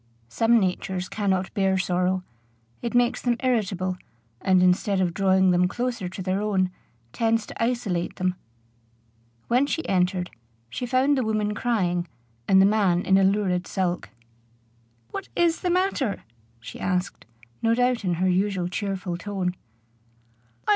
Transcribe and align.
Some 0.29 0.59
natures 0.59 1.07
cannot 1.07 1.53
bear 1.53 1.77
sorrow: 1.77 2.23
it 2.81 2.95
makes 2.95 3.21
them 3.21 3.37
irritable, 3.41 3.97
and, 4.41 4.63
instead 4.63 4.99
of 4.99 5.13
drawing 5.13 5.51
them 5.51 5.67
closer 5.67 6.09
to 6.09 6.23
their 6.23 6.41
own, 6.41 6.71
tends 7.13 7.45
to 7.45 7.63
isolate 7.63 8.15
them. 8.15 8.33
When 9.47 9.67
she 9.67 9.87
entered, 9.87 10.31
she 10.71 10.87
found 10.87 11.19
the 11.19 11.23
woman 11.23 11.53
crying, 11.53 12.07
and 12.47 12.59
the 12.59 12.65
man 12.65 13.03
in 13.03 13.19
a 13.19 13.23
lurid 13.23 13.67
sulk. 13.67 14.09
"What 15.11 15.29
is 15.35 15.61
the 15.61 15.69
matter?" 15.69 16.23
she 16.59 16.79
asked, 16.79 17.27
no 17.61 17.75
doubt 17.75 18.03
in 18.03 18.15
her 18.15 18.27
usual 18.27 18.69
cheerful 18.69 19.17
tone. 19.17 19.55